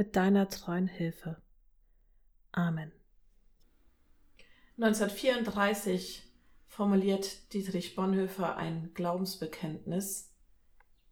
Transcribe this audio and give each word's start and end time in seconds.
mit 0.00 0.16
deiner 0.16 0.48
treuen 0.48 0.86
Hilfe. 0.86 1.36
Amen. 2.52 2.90
1934 4.78 6.26
formuliert 6.68 7.52
Dietrich 7.52 7.96
Bonhoeffer 7.96 8.56
ein 8.56 8.94
Glaubensbekenntnis. 8.94 10.32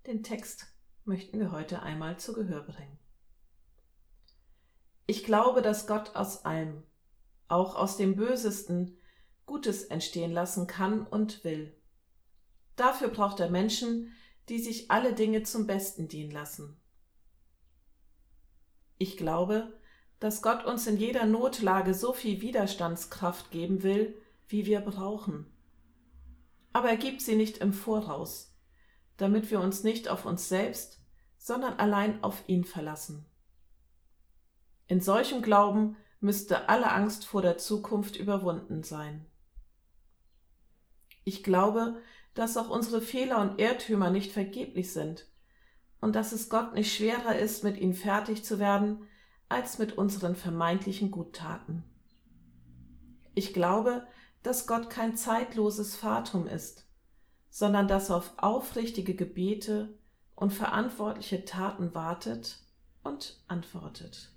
Den 0.07 0.23
Text 0.23 0.69
möchten 1.05 1.39
wir 1.39 1.53
heute 1.53 1.83
einmal 1.83 2.19
zu 2.19 2.33
Gehör 2.33 2.63
bringen. 2.63 2.99
Ich 5.07 5.23
glaube, 5.23 5.61
dass 5.61 5.87
Gott 5.87 6.17
aus 6.17 6.47
allem, 6.47 6.83
auch 7.49 7.75
aus 7.75 7.99
dem 7.99 8.17
Bösesten, 8.17 8.97
Gutes 9.45 9.85
entstehen 9.85 10.33
lassen 10.33 10.67
kann 10.67 11.07
und 11.07 11.45
will. 11.45 11.77
Dafür 12.75 13.09
braucht 13.09 13.39
er 13.41 13.51
Menschen, 13.51 14.15
die 14.49 14.59
sich 14.59 14.91
alle 14.91 15.13
Dinge 15.13 15.43
zum 15.43 15.67
Besten 15.67 16.09
dienen 16.09 16.31
lassen. 16.31 16.81
Ich 18.99 19.17
glaube, 19.17 19.73
dass 20.19 20.43
Gott 20.43 20.65
uns 20.65 20.87
in 20.89 20.97
jeder 20.97 21.25
Notlage 21.25 21.95
so 21.95 22.13
viel 22.13 22.41
Widerstandskraft 22.41 23.53
geben 23.53 23.85
will, 23.85 24.21
wie 24.49 24.67
wir 24.67 24.81
brauchen. 24.81 25.47
Aber 26.73 26.89
er 26.89 26.97
gibt 26.97 27.23
sie 27.23 27.37
nicht 27.37 27.59
im 27.59 27.73
Voraus, 27.73 28.57
damit 29.17 29.51
wir 29.51 29.61
uns 29.61 29.85
nicht 29.85 30.09
auf 30.09 30.27
uns 30.27 30.49
selbst, 30.49 31.01
sondern 31.37 31.75
allein 31.75 32.23
auf 32.25 32.43
ihn 32.49 32.65
verlassen. 32.65 33.25
In 34.89 35.01
solchem 35.01 35.43
Glauben 35.43 35.97
müsste 36.21 36.69
alle 36.69 36.91
Angst 36.91 37.25
vor 37.25 37.43
der 37.43 37.59
Zukunft 37.59 38.17
überwunden 38.17 38.83
sein. 38.83 39.27
Ich 41.25 41.45
glaube, 41.45 42.01
dass 42.35 42.57
auch 42.57 42.71
unsere 42.71 43.01
Fehler 43.01 43.41
und 43.41 43.61
Irrtümer 43.61 44.11
nicht 44.11 44.33
vergeblich 44.33 44.93
sind 44.93 45.27
und 46.01 46.15
dass 46.15 46.33
es 46.33 46.49
Gott 46.49 46.75
nicht 46.75 46.95
schwerer 46.95 47.39
ist, 47.39 47.65
mit 47.65 47.77
ihnen 47.77 47.95
fertig 47.95 48.45
zu 48.45 48.59
werden, 48.59 49.07
als 49.49 49.79
mit 49.79 49.97
unseren 49.97 50.37
vermeintlichen 50.37 51.11
Guttaten. 51.11 51.83
Ich 53.35 53.55
glaube, 53.55 54.07
dass 54.43 54.67
Gott 54.67 54.91
kein 54.91 55.17
zeitloses 55.17 55.97
Fatum 55.97 56.47
ist, 56.47 56.87
sondern 57.51 57.89
dass 57.89 58.11
er 58.11 58.17
auf 58.17 58.33
aufrichtige 58.37 59.15
Gebete 59.15 59.99
und 60.35 60.53
verantwortliche 60.53 61.45
Taten 61.45 61.95
wartet 61.95 62.61
und 63.03 63.41
antwortet. 63.49 64.31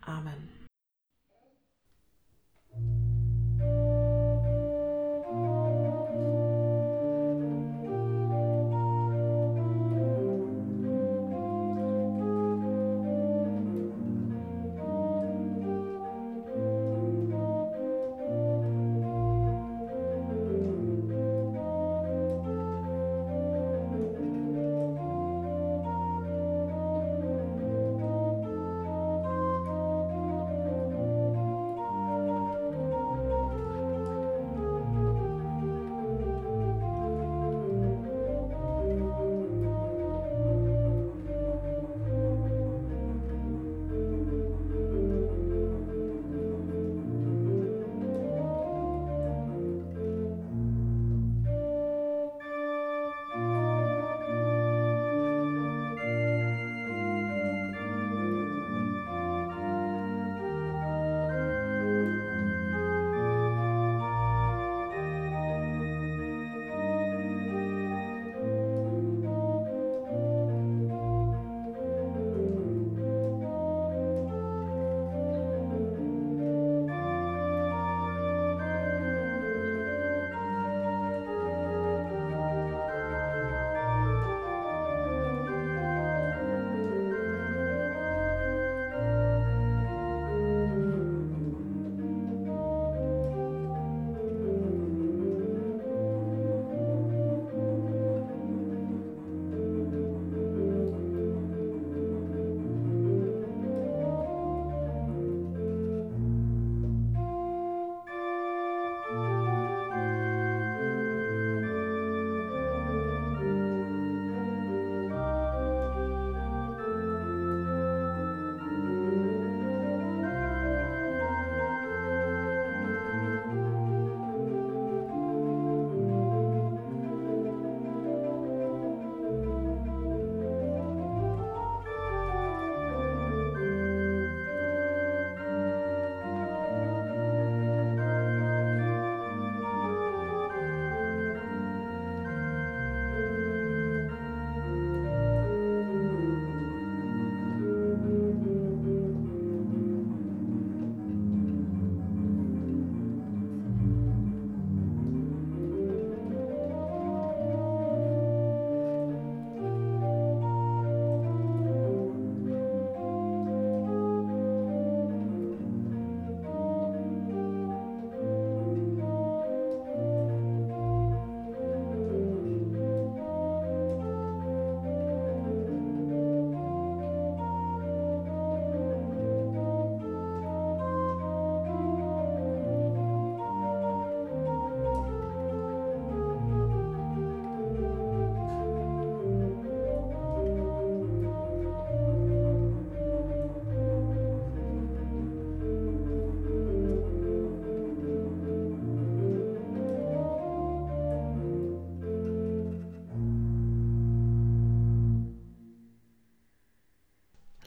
Amen. 0.00 0.59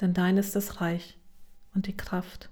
Denn 0.00 0.14
dein 0.14 0.36
ist 0.36 0.54
das 0.54 0.80
Reich 0.80 1.18
und 1.74 1.86
die 1.86 1.96
Kraft 1.96 2.50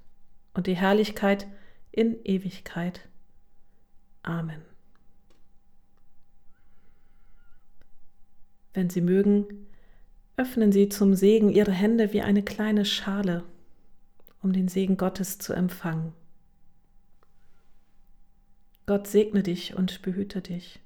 und 0.55 0.67
die 0.67 0.76
Herrlichkeit 0.76 1.46
in 1.91 2.17
Ewigkeit. 2.25 3.08
Amen. 4.23 4.62
Wenn 8.73 8.91
Sie 8.91 9.00
mögen, 9.00 9.46
öffnen 10.37 10.73
Sie 10.73 10.88
zum 10.88 11.14
Segen 11.14 11.50
Ihre 11.50 11.73
Hände 11.73 12.12
wie 12.12 12.23
eine 12.23 12.43
kleine 12.43 12.85
Schale, 12.85 13.44
um 14.43 14.52
den 14.52 14.69
Segen 14.69 14.96
Gottes 14.96 15.38
zu 15.38 15.52
empfangen. 15.52 16.12
Gott 18.87 19.06
segne 19.06 19.43
dich 19.43 19.76
und 19.76 20.02
behüte 20.02 20.43
dich. 20.43 20.81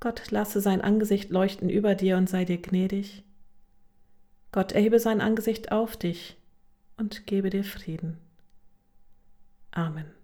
Gott 0.00 0.30
lasse 0.30 0.60
sein 0.60 0.80
Angesicht 0.80 1.30
leuchten 1.30 1.68
über 1.68 1.94
dir 1.94 2.16
und 2.16 2.28
sei 2.28 2.44
dir 2.44 2.60
gnädig. 2.60 3.22
Gott 4.52 4.72
erhebe 4.72 5.00
sein 5.00 5.20
Angesicht 5.20 5.72
auf 5.72 5.96
dich 5.96 6.36
und 6.96 7.26
gebe 7.26 7.50
dir 7.50 7.64
Frieden. 7.64 8.18
Amen. 9.70 10.21